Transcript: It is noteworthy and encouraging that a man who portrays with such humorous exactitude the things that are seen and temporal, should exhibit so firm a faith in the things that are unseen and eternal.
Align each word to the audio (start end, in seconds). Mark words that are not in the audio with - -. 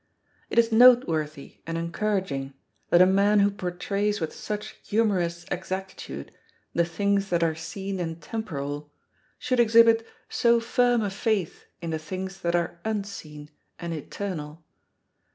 It 0.49 0.57
is 0.57 0.71
noteworthy 0.71 1.57
and 1.67 1.77
encouraging 1.77 2.55
that 2.89 3.03
a 3.03 3.05
man 3.05 3.39
who 3.39 3.51
portrays 3.51 4.19
with 4.19 4.33
such 4.33 4.71
humorous 4.83 5.45
exactitude 5.51 6.31
the 6.73 6.85
things 6.85 7.29
that 7.29 7.43
are 7.43 7.53
seen 7.53 7.99
and 7.99 8.19
temporal, 8.19 8.91
should 9.37 9.59
exhibit 9.59 10.07
so 10.27 10.59
firm 10.59 11.03
a 11.03 11.11
faith 11.11 11.65
in 11.83 11.91
the 11.91 11.99
things 11.99 12.39
that 12.39 12.55
are 12.55 12.79
unseen 12.83 13.51
and 13.77 13.93
eternal. 13.93 14.63